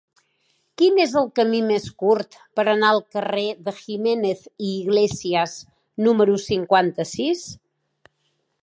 [0.81, 5.55] Quin és el camí més curt per anar al carrer de Jiménez i Iglesias
[6.09, 7.49] número cinquanta-sis?